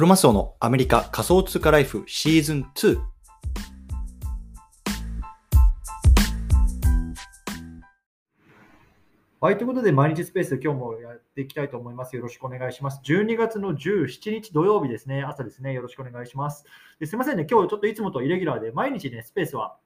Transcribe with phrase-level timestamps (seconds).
[0.00, 2.98] クロマスオのアメリカ仮想通貨ライフシーズン2。
[9.42, 12.16] はい、ということで、毎日スペース、今日もやっていきたいと思います。
[12.16, 13.02] よろしくお願いします。
[13.04, 16.64] 12月の17日土曜日ですね、朝ですね、よろしくお願いします。
[16.98, 19.76] ですみませんね、今日ちょっといつもとイレギュラーで、毎日ね、スペースは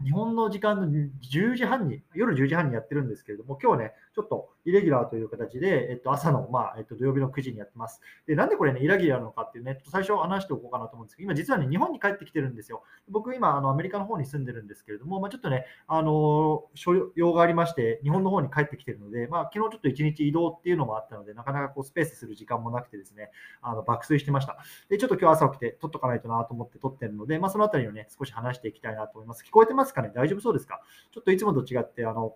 [0.00, 8.02] 日本の時間の10時半に、夜10時半にやってるんですけれども、今日ね、ちょっとイレギュラーという形で、えっと、朝の、まあえっと、土曜日の9時にやってます。
[8.26, 12.82] で、なんでこれね、イレギュラーなのかっていうね、最初話しておこうかなと思うんですけど、今実はね、日本に帰ってきてるんですよ。
[13.08, 23.30] 僕、今、あのアメリカの方に住んでるんですけれども、まあ、ちょっとね、あの所用がありまして、日本の方に帰ってきてるので、まあ、昨日ちょっと一日移動っていうのもあったので、なかなかこうスペースする時間もなくてですね、
[23.62, 24.58] あの爆睡してました。
[24.88, 29.44] で、ちょっと今日朝起きて撮っとかないとなと思って撮ってるので、まあ、そのあたりをね、少し話していきたいなと思います。
[29.46, 30.10] 聞こえてますかね？
[30.14, 30.80] 大丈夫そうですか？
[31.12, 32.34] ちょっといつもと違って、あの、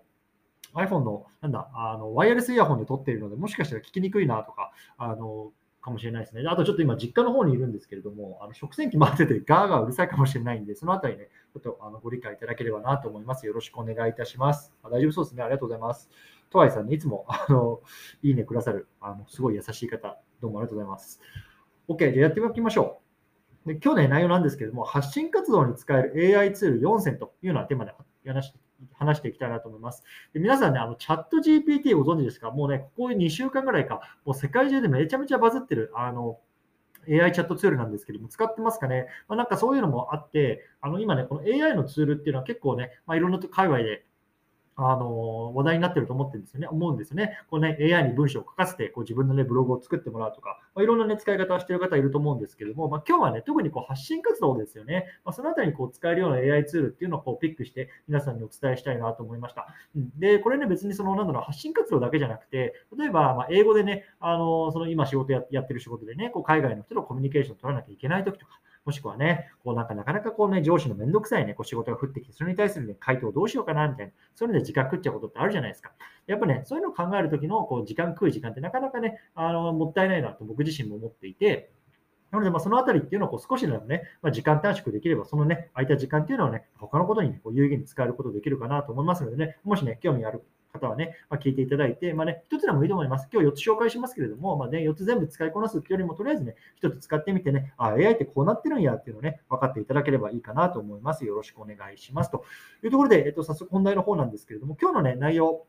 [0.73, 6.43] iPhone の、なんだ、あの、ワイヤレスイヤホンで撮っているので、もしかしたら聞きにくいなとか、あの、かもしれないですね。
[6.47, 13.47] あとちょっと今、実家の方にいるんですけれども、あの食洗機回っててガーガーうるさいかもしれないんで、そのあたりね、ちょっとあのご理解いただければなと思います。
[13.47, 14.71] よろしくお願いいたします。
[14.83, 15.43] あ大丈夫そうですね。
[15.43, 16.09] ありがとうございます。
[16.51, 17.81] とわいさんね、いつもあの
[18.21, 21.19] いいねくださる、あのすごい優しい方、どうもありがとうございます。
[21.87, 23.01] OK、じゃあやっていきましょ
[23.65, 23.73] う。
[23.73, 27.93] で今日ね、内容なんですけれども、発信活動に使える AI ツール4選というようなテーマで
[28.27, 28.59] 話して
[28.93, 30.03] 話していきたいなと思います。
[30.33, 32.51] で皆さんね、あのチャット GPT ご存知ですか？
[32.51, 36.39] もうね、ここ2週間ぐらいか、もう世界中でめちゃめちゃバズってる、あの、
[37.07, 44.05] AI チャットツールなんですけども、使ってますかね、まあ、なんかそういうのもあって、あの今ね、この AI のツールっていうのは結構ね、まあ、いろんな界隈で
[44.89, 47.37] あの話題になってると思ってるんですよね、思うんですよね。
[47.49, 55.05] こうね、AI に文章を書かせて、こう自分のね、ブログを作ってもらうとか、まあ、いろんなね、使い方をしてる方いると思うんですけども、まあ、今日はね、特にこう発信活動ですよね。
[55.25, 59.67] まあ、そのあたりにこう使えるような AI ツールっていうのをこうピックして、皆さんにお伝えしたいなと思いました。
[59.95, 75.91] うん、で、これね、別にその、なんだろう、発信活動だけじゃなくて、例えば、ま英語でね、あのその今仕事やってる仕事でね、こう海外の人とコミュニケーションを取らなきゃいけないときとか、もしくはね、こうなんかなかなかこうね、上司のめんどくさいね、こう仕事が降ってきて、それに対する、ね、回答をどうしようかなみたいな、そういうので時間食っちゃうことってあるじゃないですか。
[76.25, 81.71] やっぱね、そういうのを考えるときのこう時間食う時間ってなかなかね、あのもったいないなと僕自身も思っていて、
[82.31, 90.41] なので、そのあたりっていうのをこう少しでもね、まあ、時間短縮できれば、そのね、空いた時間っていうのをね、他のことに、ね、こう有意義に使えることができるかなと思いますのでね、もしね、興味ある
[90.71, 93.27] 方はね、まあ、聞いていただいて、まあね、1つでもいいと思います。
[93.31, 101.25] 今日4つ紹介しますけれども、まあね、4つ全部使いこなすっていうよりも、とりあえずね、1つ使ってみてね、あ、AI ってこうなってるんやっていうのをね、分かっていただければいいかなと思います。
[101.25, 102.31] よろしくお願いします。
[102.31, 102.43] と
[102.83, 105.65] いうところで、えっと、早速本題の方なんですけれども、今日のね、内容、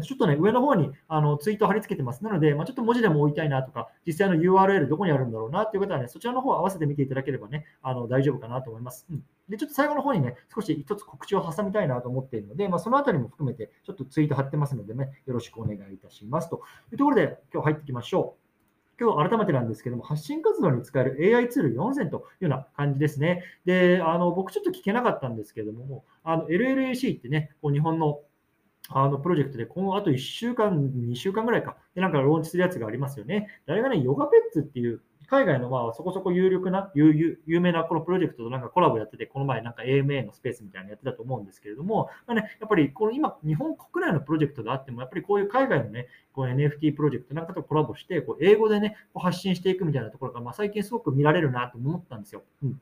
[0.00, 2.24] ちょっとね、上の方にあのツイート貼り付けてます。
[2.24, 9.06] なので、まあ、ちょっと文字でも置いたいなとか、実際の URL どこにあるんだろうなっていう方はね、そちらの方を合わせて見ていただければね、あの大丈夫かなと思います。
[9.10, 16.48] うん、で、ちょっと最後の方にね、少し一つ告知を挟みたいなと思っているので、まあ、そのあたりも含めて、ちょっとツイート貼ってますのでね、よろしくお願いいたします。
[16.48, 18.42] というところで、今日入っていきましょう。
[19.00, 23.42] 今日改めてなんですけども、発信活動に使える AI ツール4選というような感じですね。
[23.64, 28.20] で、あの僕ちょっと聞けなかったんですけども、あの LLAC ってね、こう日本の
[28.94, 33.48] あのプロジェクトで、今後あと1週間、2週間ぐらいか、でなんかローンチするやつがありますよね。
[33.66, 35.00] 誰がね、ヨガペッツっていう
[35.32, 52.42] 海外のまあそこそこ有力な、有有名なこのプロジェクトとなんかコラボやってて、この前なんか AMA のスペースみたいなのやってたと思うんですけれども、まあね、やっぱりこの今、日本国内のプロジェクトであっても、やっぱりこういう海外のね、こう NFT プロジェクトなんかとコラボして、こう英語でね、こう発信していくみたいなところが、まあ、最近すごく見られるなと思ったんですよ。
[52.62, 52.80] うん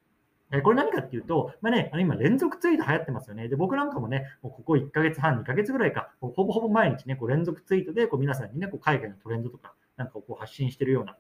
[0.60, 3.48] これ何かっていうと、まあね、あの今連続ツイート流行ってますよね。
[3.48, 11.16] で、僕なんかもね、もうここ1ヶ月半、2ヶ月ぐらいか、ほぼほぼ毎日ね、こう連続ツイートでこう皆さんにね、こう海外のトレンドとか、なんかこう発信してるような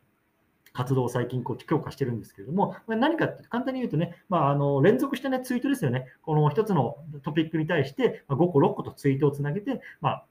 [0.72, 6.06] 活動を最近こう強化してるんですけれども、ま、何かって簡単に言うとね、まあ、あの連続した、ね、ツイートですよね。
[6.22, 10.24] この1つのトピックに対して5個、6個とツイートをつなげて、まあ、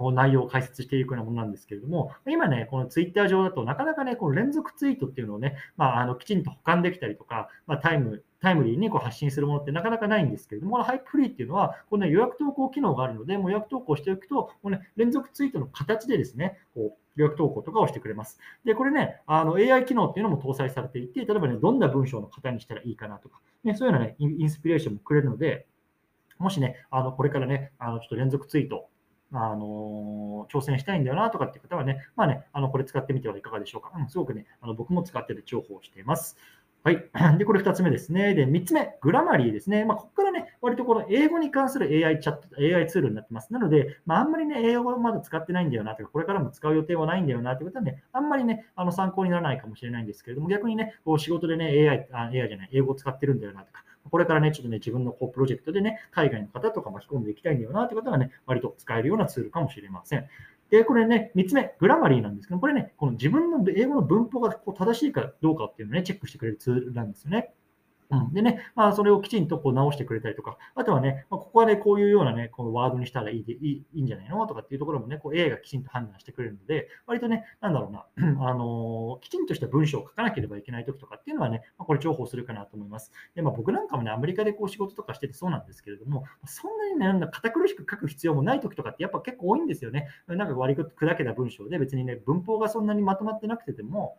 [0.00, 18.38] こう内容を解説していくようなものなんですけれども、今ね、このツイッター上だとなかなかね、この連続ツイートっていうのをね、まあ、あのきちんと保管できたりとか、まあ、タイム、タイムリーにこう発信するものってなかなかないんですけれども、このハイプフリーっていうのは、この、ね、予約投稿機能があるので、もう予約投稿しておくと、このね、連続ツイートの形でですね、こう予約投稿とかをしてくれます。
[18.64, 25.66] で、これね、あの AI 機能っていうのも搭載されていて、例えばね、どんな文章の型にしたらいいかなとか、ね、そういうようなね、インスピレーションもくれるので、
[26.38, 28.88] もしね、あのこれからね、あのちょっと連続ツイート
[29.32, 33.92] あの挑戦したいんだよなとかっていう方はね、まあね、あのこれ使ってみてはいかがでしょうか。
[33.96, 36.36] うん、すごくね、あの僕も使ってて重宝しています。
[36.82, 37.10] はい。
[37.36, 38.34] で、これ2つ目ですね。
[38.34, 39.84] で、3つ目、グラマリーですね。
[39.84, 43.52] まあ、ここからね、割とこの英語に関する AI チャット、AI ツールになってます。
[43.52, 60.26] なので、まあ、あんまりね、英語をまだ使ってないんだよなとか、これからも使う予定はないんだよなということはね、あんまりね、あの参考にならないかもしれないんですけれども、逆にね、こう仕事でね、AI、あ AI じゃない、英語を使ってるんだよなとか、これからね、ちょっとね、自分のこうプロジェクトでね、海外の方とか巻き込んでいきたいんだよなって方がね、割と使えるようなツールかもしれません。
[60.70, 67.52] で、これね、3つ目、グラマリーなんですけど、これね、この自分の英語の文法がこう正しいかどうかっていうのをね、チェックしてくれるツールなんですよね。
[68.10, 78.04] うん、でね、まあ、それをきちんとこう直してくれたりとか、あとはね、まあ、ここはね、こういうようなね、このワードにしたらいいでいいいいんじゃないのとかっていうところもね、こう AI がきちんと判断してくれるので、割とね、なんだろうな、
[78.46, 83.12] あのー、きちんとした文章を書かなければいけないときとかっていうのはね、まあ、これ重宝するかなと思います。
[83.34, 90.08] で、まあ、僕なんかもね、アメリカでこう仕事とかしててそうなんですけれども、そんなにね、なんだ堅苦しく書く必要もないときとかってやっぱ結構多いんですよね。
[90.26, 94.18] なんか割と砕けた文章で別にね、文法がそんなにまとまってなくてでも、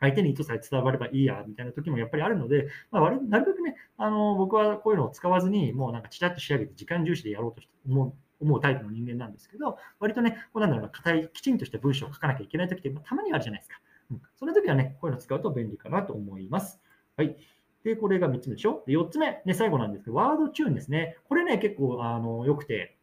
[0.00, 13.78] 相手に意図さえ伝わればいいや、みたいな時もやっぱりあるので、まあ、なるべくね、あの僕はこういうのを使わずに、もうなんかちらっと仕上げて時間重視でやろうとして思う思うタイプの人間なんですけど、割とね、こうなんだろうな、硬い、きちんとした文章を書かなきゃいけない時って、まあ、たまにあるじゃないですか。
[14.10, 16.80] うん、その時はね、こういうのを使うと便利かなと思います。
[17.16, 17.36] はい。
[17.84, 18.82] で、これが3つ目でしょ？
[18.86, 21.18] で、4つ目、ね、最後なんですけど、ワードチューンですね。
[21.28, 22.96] これね、結構あの良くて、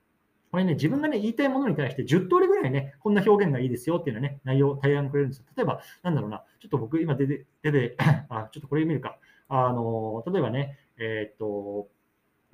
[0.52, 5.46] これね、自分がね、言いたいものに対して10通りぐらいね、こんな表現がいいですよっていうのね、内容、を提案くれるんですよ。
[5.56, 7.98] 例えば、なんだろうな、ちょっと僕今出て、出て、
[8.30, 9.18] あ、ちょっとこれ見るか。
[9.50, 11.90] あの、例えばね、えー、っと、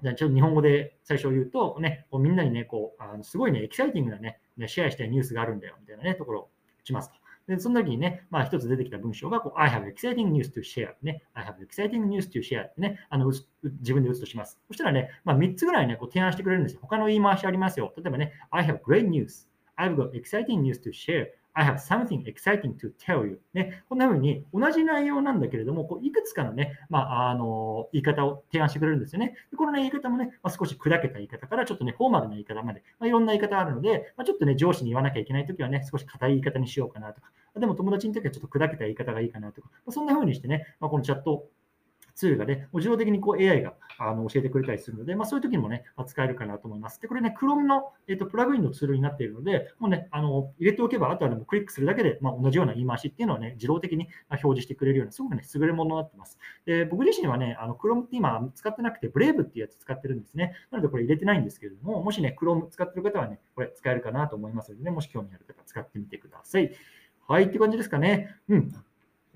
[0.02, 6.50] じゃちょっと日本語で最初言うと、ね、こうみんなにね、こう、あのすごいね、エキサイティングなね、シェアしたいニュースがあるんだよ、みたいなね、ところを
[6.82, 7.23] 打ちますと。
[7.48, 11.24] で、その時にね、まあ一つ出てきた文章がこう、I have exciting news to share ね。
[11.34, 14.60] I have exciting news to share ってね、あの自分で打つとします。
[14.68, 16.80] そしたらね、まあ3つぐらいね、こう提案してくれるんですよ。
[16.82, 17.94] 他の言い回しありますよ。
[17.98, 19.48] 例えばね、I have great news.
[19.78, 21.28] I've got exciting news to share.
[21.56, 23.40] I have something exciting to tell you.
[23.54, 29.36] ね、こんな風に同じ内容なんだけれども、こういくつかのね、まあ、あの言い方を提案してくれるんですよね。
[29.52, 41.46] でこの、ね、言い方もね、まあ、少し砕けた言い方からちょっとね、フォーマルな言い方まで、まあ、いろんな言い方あるので、まあ、ちょっとね、上司に言わなきゃいけないときはね、少し硬い言い方にしようかなとか、でも友達の時はちょっと砕けた言い方がいいかなとか、まあ、そんな風にしてね、まあ、このチャット
[42.16, 47.02] ツールがね、自動的にこう AI があの教えてくれたりするので、まあ、そういう時にもね、使えるかなと思います。
[47.02, 56.38] で、これね、Chrome の、えーと、プラグインのツールになっているので、もうね、あの入れておけば、あとはでもクリックするだけで、まあ、同じような言い回しっていうのをね、自動的に表示してくれるような、すごくね、優れものになってます。
[56.66, 60.54] で、僕自身はね、あの Chrome って今使ってなくて、Brave っていうやつ使ってるんですね。
[60.72, 66.72] なので、これ入れてないんですけれども、もしね、Chrome 使ってる方はね、これ使えるかなと思いますのでね、もし興味ある方、使ってみてください。
[67.28, 68.36] はい、って感じですかね。
[68.50, 68.74] うん。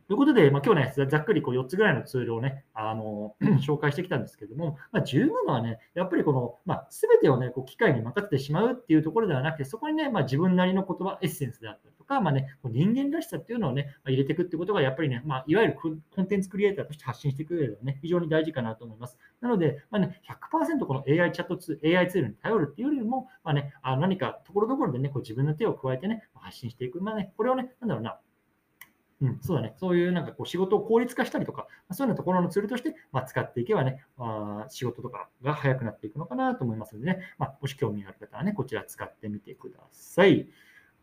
[0.08, 19.18] ということで、まあ、今日ね、ざっくりこう4つぐらいのツールをね、あの 紹介してきたんですけども、まあ、重要なのはね、やっぱりこの、まあ、全てをね、こう機械に任せてしまうっていうところではなくて、そこにね、まあ、自分なりの言葉、エッセンスであったりとか、まあね、人間らしさっていうのをね、まあ、入れていくってことが、やっぱりね、まあ、いわゆるコンテンツクリエイターとして発信していく上ではね、非常に大事かなと思います。
[19.42, 27.02] なので、まあね、100%この AI チャットツール、AI ツールに頼るっていうよりも、まあね、あ何かところどころでね、こう自分の手を加えてね、発信していく。
[27.02, 28.18] まあね、これをね、なんだろうな、
[29.20, 29.74] うん、そうだね。
[29.78, 40.48] そういうなんかこう仕事を効率化したりとか、そういうようなところのツールとして、まあ、使っていけばね、あ仕事とかが早くなっていくのかなと思いますのでね、まあ、もし興味がある方はね、こちら使ってみてください。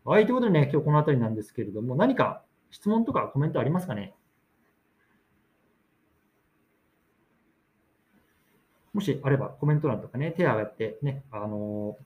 [0.05, 2.41] はい、ということでね、今日この辺りなんですけれども、何か
[2.71, 4.13] 質問とかコメントありますかね？
[8.93, 12.03] もしあればコメント欄とかね、手を挙げてね、あのー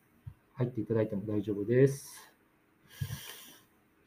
[0.56, 2.29] 入っていただいても大丈夫です。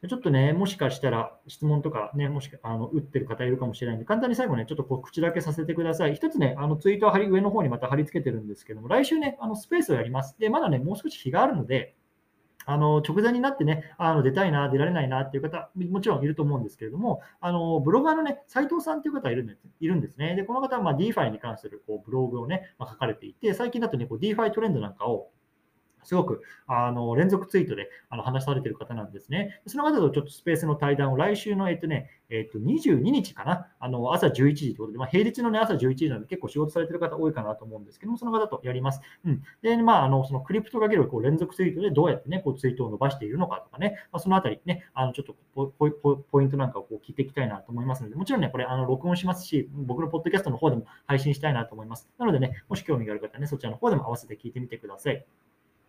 [0.08, 6.16] ちょっとね、もしかしたら質問とかね、もしかあの打ってる方いるかもしれないんで、簡単に最後ね、ちょっとこう口だけさせてください。
[6.16, 10.36] 一つね、あのツイートは上の方にまた貼り付けてるんですけども、来週ね、あのスペースをやります。
[10.40, 11.94] で、まだね、もう少し日があるので、
[12.64, 20.34] あの直前になってね、あの出たいな、出られないなっていう方、もちろんいると思うんですけれども、あのブロガーのね、斉藤さんという方いるんですいるんですね。
[20.34, 25.30] で、この方はまあ DeFi に関するこうブログをね、まあ、書かれていて、最近だとね、こう DeFi トレンドなんかを
[26.04, 29.60] すごくあの連続ツイートであの話されている方なんですね。
[29.66, 39.00] その方とちょっとスペースの対談を来週の、えっとねえっと、22日かな、あの朝11時ということで、まあ、平日の、ね、朝11時なので結構仕事されている方多いかなと思うんですけども、その方とやります。
[39.26, 45.66] うん、で、まあ、あのそのクリプトかけるこう連続ツイートでどうやって、ね、こうツイートを伸ばしているのかとかね、まあ、そのあたりね、あのちょっとポ
[46.30, 52.08] ポイントなんかをこう聞いていきたいなと思いますので、もちろんね、これあの録音しますし、僕のポッドキャストの方でも配信したいなと思います。
[52.18, 55.26] なのでね、もし興味がある方はね、そちらの方でも合わせて聞いてみてください。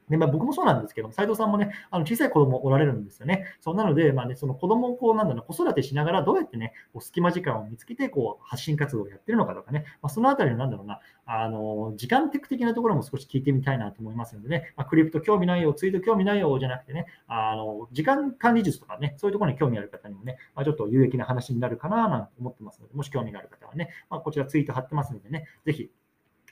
[0.10, 3.46] でまあ、僕もそうなんですけど、斉藤さんもね、あの小さい子供おられるんですよね。
[3.62, 25.90] そうなので、まあね、その子供をこう、なんだろう、子育てしながらどうやってね、こう隙間時間を見つけて、こう、発信活動をやってるのかとかね、まあ、そのあたりの、なんだろうな、あの、時間テク的なところも少し聞いてみたいなと思いますのでね、まあ、クリプト興味ないよ、ツイート興味ないよ、じゃなくてね、あの、時間管理術とかね、そういうところに興味ある方にもね、まあ、ちょっと有益な話になるかな、なんて思ってますので、もし興味がある方はね、まあ、こちらツイート貼ってますのでね、ぜひ、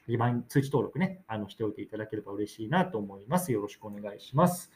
[0.07, 3.51] リマイン通知登録ね、あのしておいていただければ嬉しいなと思います。
[3.51, 4.71] よろしくお願いします。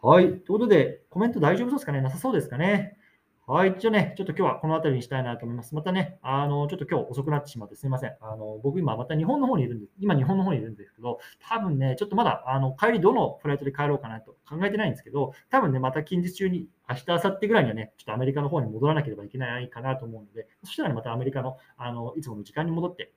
[0.00, 0.24] はい。
[0.24, 2.00] ということで、コメント大丈夫そうですかね？
[2.00, 2.96] なさそうですかね？
[3.44, 3.74] はい。
[3.76, 5.74] じゃあね、ちょっと今日はこの辺りにしたいなと思います。
[5.74, 8.16] またね、あの、ちょっと今日遅くなってしまってすみません。
[8.20, 9.92] あの、僕今また日本の方にいるんです。
[9.98, 23.12] 今日本の方にいるんですけど、多分ね、ちょっとまだ、あの、帰りどのフライトで帰ろうかなと考えてないんですけど、多分ね、また近日中に、明日、明後日ぐらいにはね、ちょっとアメリカの方に戻らなければいけないかなと思うので、そしたら、ね、またアメリカの、あの、いつもの時間に戻って、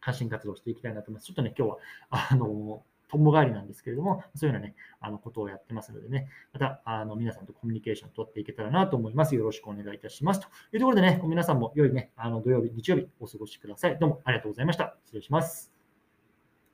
[0.00, 1.26] 発信活動していきたいなと思います。
[1.26, 1.78] ちょっとね、今日は、
[2.10, 9.34] あの、とんぼ返りなんですけれども、そういうようなね、あのことをやってますのでね、また、あの、皆さんとコミュニケーションを取っていけたらなと思います。
[9.34, 10.40] よろしくお願いいたします。
[10.40, 13.98] というところでね、皆さんも良いね、あの土曜日、日曜日お過ごしください。
[13.98, 14.96] どうもありがとうございました。
[15.06, 15.77] 失礼します。